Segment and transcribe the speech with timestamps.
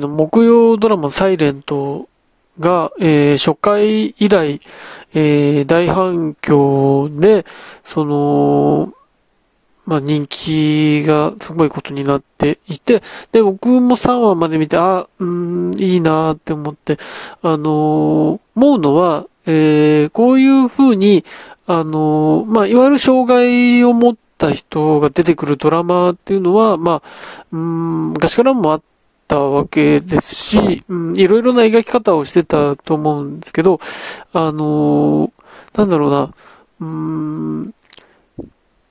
[0.00, 2.08] の木曜ドラマサイレント
[2.58, 4.62] が、えー、初回以来、
[5.12, 7.44] えー、大反響で、
[7.84, 8.94] その、
[9.84, 13.02] まあ、人気がすごいことになっていて、
[13.32, 16.96] で、僕も3話まで見て、あ、うん、いいなって思って、
[17.42, 21.22] あのー、思うのは、えー、こういう風に、
[21.66, 28.82] あのー、まあ、いわゆる障害を持った人が出てくるドラマっていうのは、まあ、うん、昔からもあっ
[29.32, 33.80] たわけですし、うん、いろいろな描き方をしてたと思うんですけど、
[34.34, 35.32] あのー、
[35.74, 36.34] なんだろうな、
[36.80, 37.74] うん、
[38.38, 38.44] や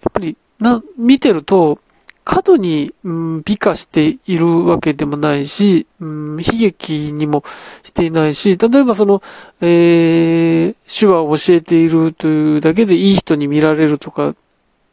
[0.09, 1.79] っぱり、な、見てると、
[2.23, 7.43] 過度に、うん、美化しているわけでもないし、うん、悲劇にも
[7.83, 9.21] していないし、例えばその、
[9.59, 14.35] えー、手話を教えているというだけでいい人に見られるとか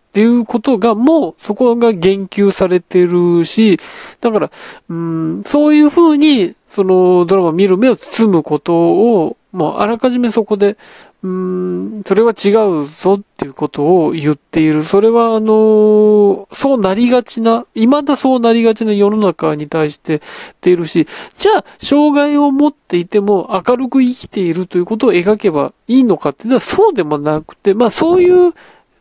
[0.08, 3.78] っていうことがもうそこが言及されてるし、
[4.20, 4.50] だから、
[4.88, 10.76] うん、そういうふうにそのドラマ見る目を包むことを、もうあらかじめそこで、
[11.22, 12.50] うん、それは違
[12.84, 14.84] うぞっていうことを言っている。
[14.84, 20.20] それはあの、そうなりがちな、未だそうなりがちな世の中に対してっ
[20.60, 28.54] ているし、じゃあ、障害を持っていても明るく生きているということを描けばいいのかっていうのはそうでもなくて、まあそういう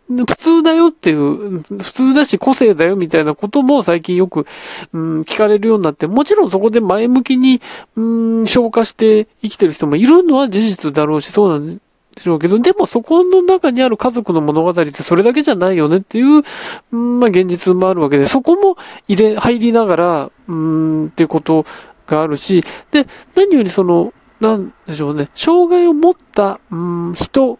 [0.09, 4.45] 普通だよっていう、普通だし個性だよみたいなことも最近よく、
[4.93, 7.61] うん、聞かれるようになって、もちろんそこで前向きに、
[7.95, 8.01] う
[8.43, 11.81] ん、消化して生きてる人もいるのは事実だろうし、そうなんで
[12.17, 16.43] しょうけど、でもそこの中にある家族の物語ってそれだけじゃないよねっていう、
[16.91, 21.65] うん、まあ現実もあるわけで、そこも入れ、入りながら、うん、っていうこと
[22.05, 27.59] があるし、で、何よりその、なんでしょうね、障害を持った、うん、人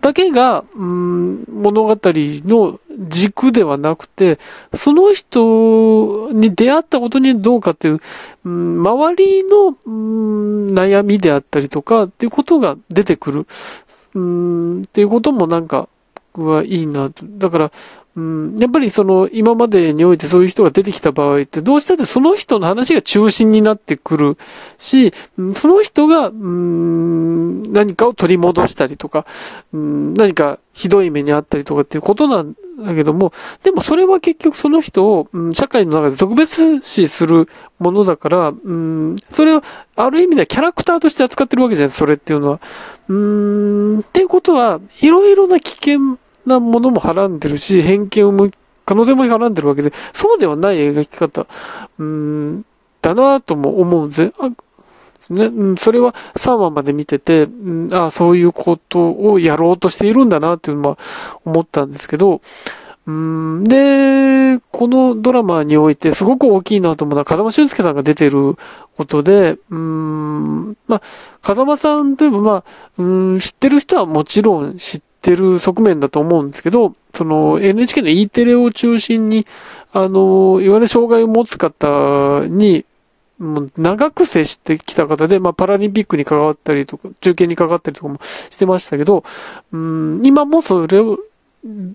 [0.00, 4.38] だけが、うん、物語の軸ではなくて、
[4.74, 8.00] その人に出会ったことにどうかっていう、
[8.44, 13.46] うん、周りの、うん、悩みであったりとかっていうことが出てくる。
[14.14, 15.88] うん、っていうこともなんか、
[16.32, 17.24] 僕はいいなと。
[17.26, 17.72] だから、
[18.16, 24.38] うん、やっぱりその今までにおいてそういう人が出てきた場合ってどうしたってその人の話が中心になってくる
[24.78, 25.12] し、
[25.54, 29.24] その人が、うん、何かを取り戻したりとか、
[29.72, 32.54] うん、何かひどい目にあったりとかっていうことなん
[32.84, 33.32] だけども、
[33.62, 37.48] でもそれは結局その人を、うん、社会の中で特別視する
[37.78, 39.62] ものだから、うん、それを
[39.96, 42.60] ある意味ではキャラクターとして扱ってるわけじゃないそれっていうのは。
[43.08, 48.50] うん、っていうことは、いろいろな危険なものもはらんでるし、偏見を向
[48.84, 51.46] 可能性もはらんでるわけで、そうではない描き方、
[51.98, 52.64] うん、
[53.02, 54.32] だなとも思うんですね。
[54.40, 54.50] あ
[55.30, 60.98] ね、うん、それは3話まで見てて、うん、あそういうことをやろうとしているんだなっていうのは
[61.44, 62.40] 思ったんですけど、
[63.06, 68.56] うん、で、このドラマにおいてすごく大きいなと思うのは風間俊介さんが出てる
[68.96, 71.02] ことで、うん、まあ、
[71.40, 72.64] 風間さんといえばまあ、
[72.98, 79.46] うん、知ってる人はもちろん知ってる側面だと思うんですけど、その NHK の E テレを中心に、
[79.92, 82.84] あの、いわゆる障害を持つ方に、
[83.38, 88.20] もう長く接してきた方で、まあ、パラリンピックに関わったりとか、中継に関わったりとかも
[88.50, 89.24] してましたけど、
[89.72, 91.18] うん、今もそれを、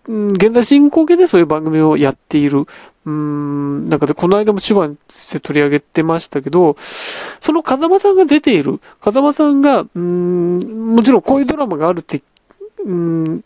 [0.07, 2.65] 現在進行形でそういう番組をやっている。
[3.05, 6.77] うん、なんかで、この間も千葉で取り上げてましたけど、
[7.41, 8.79] その風間さんが出ている。
[9.01, 12.21] 風間さんが、うん、もちろんこういうドラマがあるって
[12.85, 13.43] うん、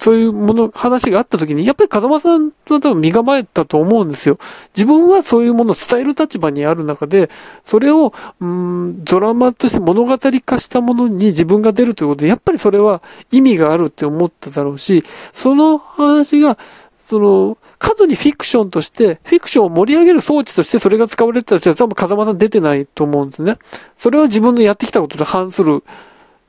[0.00, 4.38] そういうもの、話があった時に、やっぱり風間さんは多分身構えたと思うんですよ。
[4.74, 7.30] 自分はそういうものを伝える立場にある中で、
[7.64, 16.58] それを、うん、ドラマとして物語化したものに自分が出るということで、やっぱりそれは意味があるって思っただろうし、その話が、
[17.04, 23.58] その、過度にフィクションとして、フィクションを盛り上げる装置としてそれが使われてたら、多分風間さん出てないと思うんですね。
[23.98, 25.82] それは自分のやってきたことと反する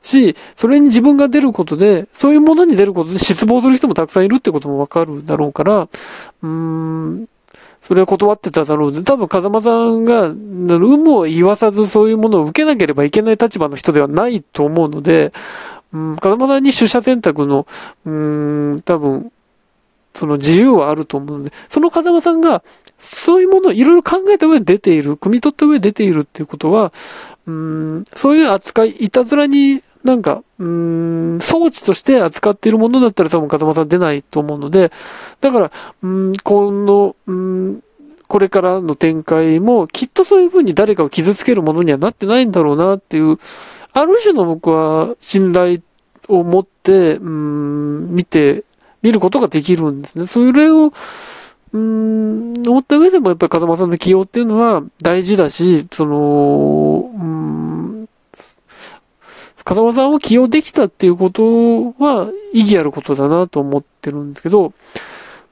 [0.04, 7.26] し、それに自分が出ることで、そういうものに出ることで失望する人もたくさんいるってこともわかるだろうから、うーん、
[7.82, 15.32] それは断ってただろうで、多分風間さんが、有無を言わさずそういうものを受けなければいけない立場の人ではないと思うので、
[15.92, 17.66] うん、風間さんに取捨選択の、
[18.04, 19.32] うーん、多分、
[20.14, 22.62] その自由はあると思うので、その風間さんが、
[22.98, 26.92] そういうものをいろいろ考えた上で出ている、汲み取った上で出ているっていうことは、
[27.46, 34.92] うん、そういう扱い、いたずらになんか、うん、装置として扱っているものだったら多分風間さん出ないと思うので、
[35.40, 35.72] だから、
[36.02, 37.82] うん、この、うん、
[38.28, 43.38] これからの展開も、きっとそういうふうに誰かを傷つけるものにはなってないんだろうなっていう、
[43.94, 45.80] ある種の僕は信頼
[46.28, 48.64] を持って、うん、見て、
[49.00, 50.26] 見ることができるんですね。
[50.26, 57.83] それを、うーん、思った上でもやっぱり風間さんの起用っていうのは大事だし、その、うん、
[59.64, 64.72] 風間さんを起用できたっていうことは意義あることだなと思ってるんですけど、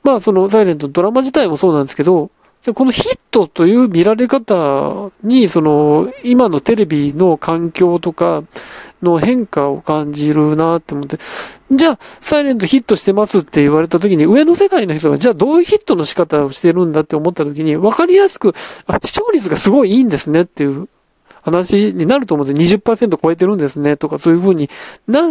[0.02, 2.30] まあそのサイレントのドラマ自体もそうなんですけど、
[2.74, 8.44] このヒットという見られ方に、その、今のテレビの環境とか
[9.02, 11.18] の変化を感じるなって思って、
[11.72, 18.54] じゃあ、サイレントヒットしてますって言われた時に、上の世界の人が、じゃあどういうヒットの仕方をしてるんだって思った時に、わかりやすく、
[18.86, 20.88] あ、視聴率がすごいいいんですねっていう
[21.42, 22.78] 話になると思うんですよ。
[22.80, 23.96] 20%超えてるんですね。
[23.96, 24.70] とか、そういう風に
[25.06, 25.28] な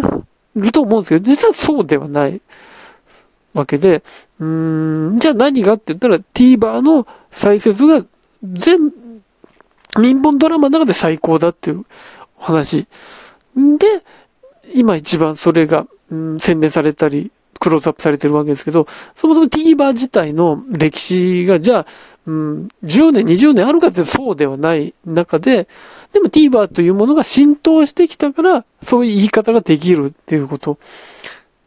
[0.56, 2.42] ると思うんですけど、実はそうではない。
[3.54, 4.04] わけで、
[4.40, 8.06] うーん、じゃあ何がって言ったら TVer の再生数が
[8.44, 8.94] 全、
[10.00, 11.86] 民本ドラマの中で最高だっていう
[12.40, 12.88] 話。
[13.56, 14.04] で、
[14.74, 21.86] 今一番それが、うん、宣伝されたり、クローズアップされてるわけですけど、そもそも TVer 自体の歴史が、じゃあ、
[22.28, 25.68] うん、10年、20年あるかってそうではない中で、
[26.14, 30.78] でも TVer というものが浸透してきたから、そういう言い方ができるっていうこと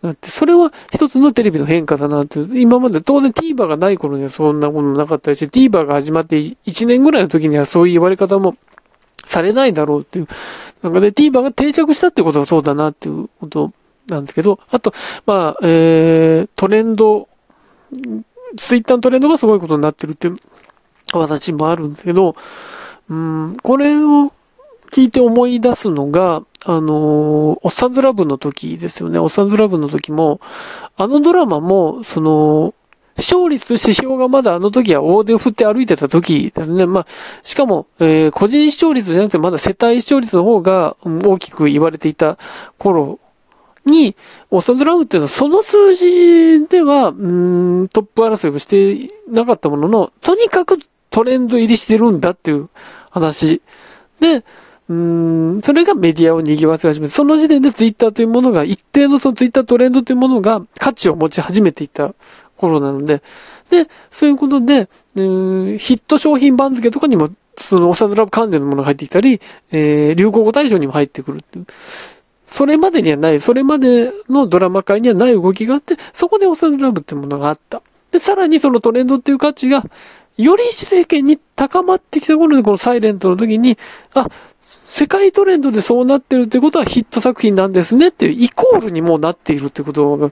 [0.05, 2.39] だって、それは一つのテレビの変化だなって。
[2.41, 8.55] 今まで当然 TVer がない頃にはそんなものなかったし、TVer が始まって1年ぐらいの時にはそういう言われ方も
[9.27, 10.29] されないだろうっていう。
[10.83, 13.73] なんかね、TVer が定着したってことはそうだなっていうこと
[14.09, 14.93] なんですけど、あと、
[15.25, 17.29] まあ、えー、トレンド、
[18.57, 20.37] ツイッターのトレンドがすごいことになってるっていう
[21.13, 22.37] 形もあるんですけど、
[23.09, 24.33] うん、これを
[24.91, 29.19] 聞いて思い出すのが、あのー、おっさんずラブの時ですよね。
[29.19, 30.41] おっさんずラブの時も、
[30.97, 32.75] あのドラマも、その、
[33.19, 36.87] 視聴率と指標がまだあの時は大手を振って歩いてた時ですね。
[36.87, 37.07] まあ、
[37.43, 42.39] しかも、えー、個人視聴率じゃなくてまだ世帯視聴率の方が大きく言われていた
[42.77, 43.21] 頃
[43.87, 44.17] に、
[44.51, 50.79] オサズラブっていうのはその数字では、うん、トップ争いをしてなかったものの、とにかく
[51.11, 52.69] トレンド入りしてるんだっていう
[53.11, 53.63] 話。
[54.21, 54.45] で、
[54.89, 62.15] うん、それがメディアを賑わせ始めて、その時点でツイッターというものが、一定のそのツイッタートレンドというものが価値を持ち始めていた
[62.57, 63.23] 頃なので、
[63.71, 69.41] で、そういうことで、うん、ヒット商品番付とかにも、そのオサズラブ関連のものが入ってきたり、
[69.71, 71.67] えー、流行語大賞にも入ってくるっていう。
[72.55, 77.83] それまでにはない、それまでのドラマ界にはない動きがあって、そこでオサズラブっていうものがあった。
[78.13, 79.83] で、さらにそのトレンドっていう価値が、
[80.37, 83.77] より世間に高まってきた頃にこのサイレントの時に、
[84.15, 84.29] あ、
[84.87, 90.31] 世界トレンドでそうなってるってことはヒット作品なんですねっていうイコールにもうなっているってことが、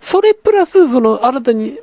[0.00, 1.78] それプラスその新たに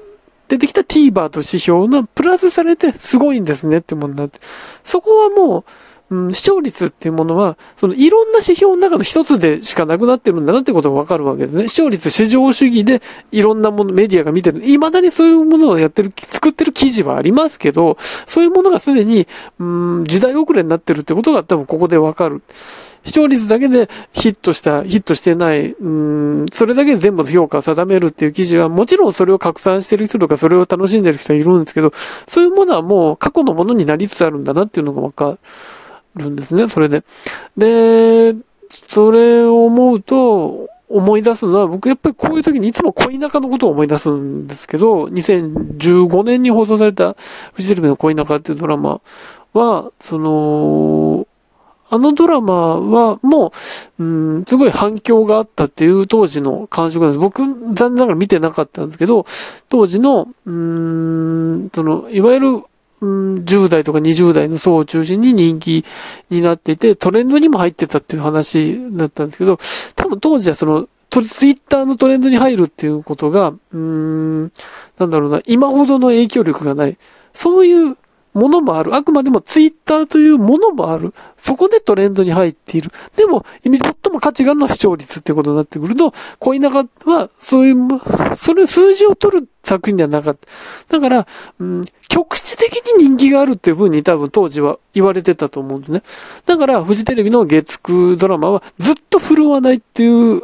[0.47, 4.39] 出てきた TVer と指標がプラスされてすごいんですねってものになって、
[4.83, 5.63] そこはもう、
[6.09, 11.67] うん、視聴率っていうものは、そのいろんな指標の中の一つでしかなくなってるんだなってことがわかるわけですね。
[11.67, 13.01] 視聴率、市場主義で
[13.31, 14.61] いろんなもの、メディアが見てる。
[14.61, 19.27] 未だにそういうものをやってる、作ってる記事はありますけど、そういうものがすでに、
[19.59, 22.41] うん、時代遅れになってるってことが多分ここでわかる。
[23.03, 31.93] 視聴率だけでヒットした、ヒットしてない、うん、それだけで全部の評価を定めるっていう記事は、もちろんそれを拡散してる人とか、それを楽しんでる人はいるんですけど、
[32.27, 35.39] そういうものはもう過去のものになりつつあるんだなっていうのがわかる。
[36.17, 37.03] るんですね、それで。
[37.55, 38.35] で、
[38.87, 47.15] それを思うと、思い出すのは、僕やっぱりこういう時にいつも恋仲のことを思い出すんですけど、2015年に放送された
[47.53, 49.01] フジテレビの恋仲っていうドラマ
[49.53, 51.27] は、その、
[51.89, 53.53] あのドラマはも
[53.97, 57.19] う、うん、すごい反響があったっていう当時の感触なんです。
[57.19, 57.43] 僕、
[57.73, 59.25] 残念ながら見てなかったんですけど、
[59.69, 62.63] 当時の、うん、その、いわゆる
[62.99, 65.85] うん、10代とか20代の層を中心に人気
[66.29, 69.59] になっていて、トレンドにも入ってたっていう話だったんですけど、
[69.95, 74.51] 多分当時はその、ツイッターのトレンドに入るっていうことが、うーん、
[74.97, 76.97] なんだろうな、今ほどの影響力がない。
[77.33, 77.97] そういう
[78.37, 78.93] ものもある。
[78.95, 81.13] あくまでもツイッターというものもある。
[81.39, 82.91] そこでトレンドに入っている。
[83.15, 83.71] でも、最
[84.11, 87.75] も価値があるのは視聴率ってことになってくると、恋仲は、そういう、
[88.35, 90.97] それ数字を取る作品ではなかった。
[90.97, 91.27] だから、
[91.59, 96.03] うん、局地的に人気があるっていう風に多分当時は言われてたと思うんですね。
[96.45, 100.41] だから、フジテレビの月9ドラマはずっと振るわないっていう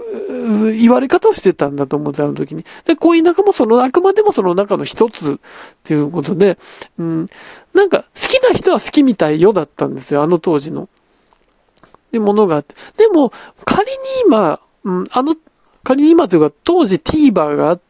[0.71, 2.65] 言われ方をしてたんだと思うんです、あの時に。
[2.85, 5.37] で、恋仲もその、あくまでもその中の一つっ
[5.83, 6.57] ていうことで、
[6.97, 7.29] うん、
[7.73, 10.89] なんか、好きな人は好きみたいよだったんですよ、あの当時の。
[12.11, 12.75] で、ものがあって。
[12.97, 13.31] でも、
[13.65, 15.35] 仮に今、うん、あの、
[15.83, 17.81] 仮に今というか、当時 TVer があっ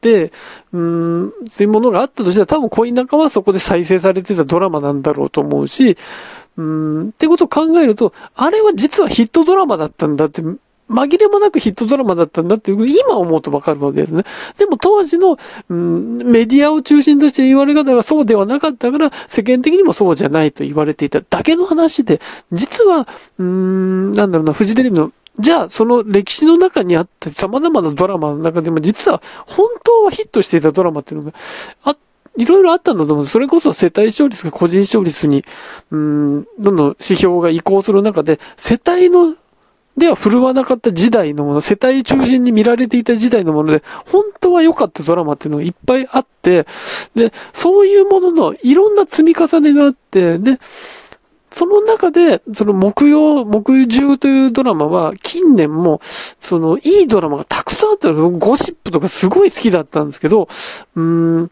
[0.00, 0.32] て、
[0.72, 5.96] うん、そういうものがあったとしたら、多分恋仲はそこで再生されてたドラマなんだろうと思うし、
[6.56, 10.42] うん、ってことを考えると、あれは実はヒットドラマだったんだって
[10.90, 14.24] 紛れもなくヒットドラマだったんだっていう、今思うとわかるわけですね。
[14.58, 22.20] でも当時の、うん、メディアを中心として言われ方がそうではなかったから、世間的にもそうじゃないと言われていただけの話で、
[22.52, 23.08] 実は、
[23.38, 31.36] うん、なんだろうな、フジテレビのじゃあ、その歴史の中にあった様々なドラマの中でも、実は本当はヒットしていたドラマっていうのが、
[31.84, 31.96] あ、
[32.36, 33.26] いろいろあったんだと思う。
[33.26, 35.44] それこそ世帯勝率が個人勝率に、
[35.90, 39.34] うん、どんどん指標が移行する中で、世帯の
[39.96, 46.66] では振るわなかった時代のもの、世帯中心に見られていた時代のもので、本当は良かったドラマっていうのがいっぱいあって、
[47.14, 50.58] で、そういうもののいろんな積み重ねがあって、で、
[51.52, 56.00] その中で、その木曜、木10というドラマは、近年も、
[56.40, 58.30] その、いいドラマがたくさんあったの。
[58.30, 60.48] ゴシップとかすごい好きだったんですけど、
[60.96, 61.50] うん、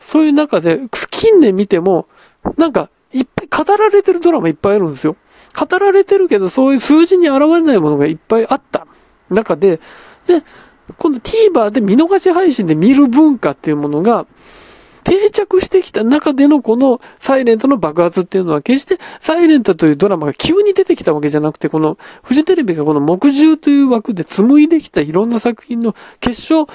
[0.00, 2.08] そういう中で、近年見ても、
[2.56, 5.16] なんか、いっぱい語られてるドラマいっぱいあるんですよ。
[5.58, 8.86] 語られてるけど、そういう数字に現れないものがいっぱいあった
[9.30, 9.80] 中で、
[10.26, 10.42] で、
[10.98, 14.26] 今度 TVer で見逃し配信で見る文化っていうものが、
[15.02, 26.68] 定着してきた中でのこのサイレントの爆発っていうのは決してサイレントというドラマが急に出てきたわけじゃなくて、このフジテレビがこの木10という枠で紡いできたいろんな作品の結晶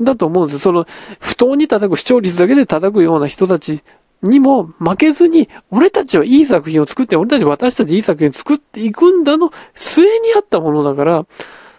[0.00, 0.60] だと思うんです。
[0.60, 0.86] その
[1.20, 3.82] 不当に叩く視聴率だけで叩くような人たち
[4.24, 11.26] にも負けずに、俺たちはいい作品を作って、俺たち私たちいい作品を作っていくんだの末にあったものだから、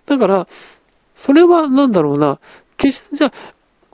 [0.05, 0.47] だから、
[1.17, 2.39] それはなんだろうな、
[2.77, 3.31] 決してじゃあ、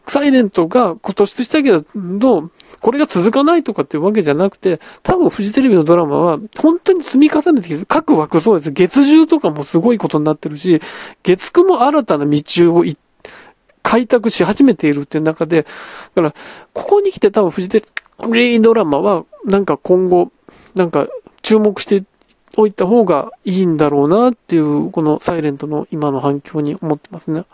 [0.07, 2.49] サイレントが今年したけど、
[2.81, 8.71] これが続かないとかっていうわけじゃなくて、多分フジテレビのドラマは本当に積み重ねてきて、各枠そうです。
[8.71, 10.81] 月10とかもすごいことになってるし、
[11.23, 12.41] 月9も新たな道
[12.75, 12.83] を
[13.83, 15.69] 開拓し始めているっていう中で、だ
[16.15, 16.35] から、
[16.73, 17.91] ここに来て多分フジテレビ
[18.27, 20.31] リードラマは、なんか今後、
[20.75, 21.07] なんか
[21.41, 22.03] 注目して
[22.57, 27.45] おいた方がいいんだろうなっていう、このサイレントの今の反響に思ってますね。